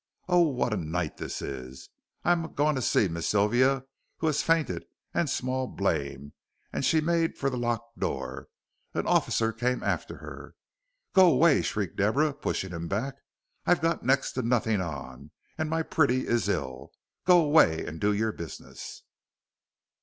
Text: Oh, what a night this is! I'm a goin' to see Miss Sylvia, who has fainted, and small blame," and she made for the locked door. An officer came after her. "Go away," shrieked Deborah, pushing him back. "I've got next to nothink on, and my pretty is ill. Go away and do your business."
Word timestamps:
Oh, 0.27 0.39
what 0.39 0.73
a 0.73 0.77
night 0.77 1.17
this 1.17 1.43
is! 1.43 1.89
I'm 2.25 2.43
a 2.45 2.47
goin' 2.47 2.73
to 2.73 2.81
see 2.81 3.07
Miss 3.07 3.27
Sylvia, 3.27 3.83
who 4.17 4.25
has 4.25 4.41
fainted, 4.41 4.83
and 5.13 5.29
small 5.29 5.67
blame," 5.67 6.33
and 6.73 6.83
she 6.83 7.01
made 7.01 7.37
for 7.37 7.51
the 7.51 7.57
locked 7.57 7.99
door. 7.99 8.47
An 8.95 9.05
officer 9.05 9.53
came 9.53 9.83
after 9.83 10.17
her. 10.17 10.55
"Go 11.13 11.29
away," 11.31 11.61
shrieked 11.61 11.97
Deborah, 11.97 12.33
pushing 12.33 12.71
him 12.71 12.87
back. 12.87 13.17
"I've 13.67 13.81
got 13.81 14.01
next 14.01 14.31
to 14.31 14.41
nothink 14.41 14.81
on, 14.81 15.29
and 15.55 15.69
my 15.69 15.83
pretty 15.83 16.25
is 16.25 16.49
ill. 16.49 16.93
Go 17.27 17.39
away 17.39 17.85
and 17.85 18.01
do 18.01 18.11
your 18.11 18.31
business." 18.31 19.03